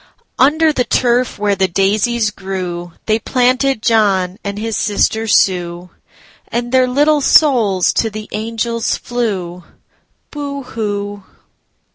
Under 0.39 0.73
the 0.73 0.83
turf 0.83 1.37
where 1.37 1.53
the 1.55 1.67
daisies 1.67 2.31
grewThey 2.31 3.23
planted 3.23 3.83
John 3.83 4.39
and 4.43 4.57
his 4.57 4.75
sister 4.75 5.27
Sue, 5.27 5.91
And 6.47 6.71
their 6.71 6.87
little 6.87 7.21
souls 7.21 7.93
to 7.93 8.09
the 8.09 8.27
angels 8.31 8.97
flew,—Boo 8.97 10.63
hoo! 10.63 11.23